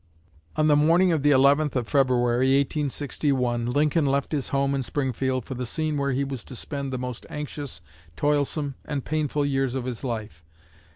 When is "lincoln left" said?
3.67-4.31